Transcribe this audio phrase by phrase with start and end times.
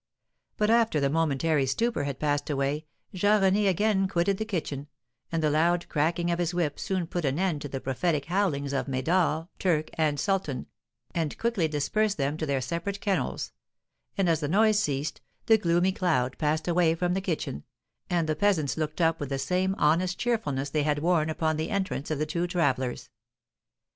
[0.57, 4.87] But after the momentary stupor had passed away Jean René again quitted the kitchen,
[5.31, 8.73] and the loud cracking of his whip soon put an end to the prophetic howlings
[8.73, 10.65] of Médor, Turk, and Sultan,
[11.13, 13.51] and quickly dispersed them to their separate kennels,
[14.17, 17.63] and as the noise ceased, the gloomy cloud passed away from the kitchen,
[18.09, 21.69] and the peasants looked up with the same honest cheerfulness they had worn upon the
[21.69, 23.11] entrance of the two travellers.